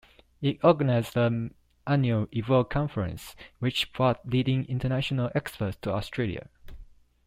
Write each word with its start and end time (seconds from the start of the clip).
It 0.41 0.63
organised 0.63 1.13
the 1.13 1.51
annual 1.85 2.27
Evolve 2.31 2.69
Conference, 2.69 3.35
which 3.59 3.93
brought 3.93 4.27
leading 4.27 4.65
international 4.65 5.29
experts 5.35 5.77
to 5.83 5.91
Australia. 5.91 6.49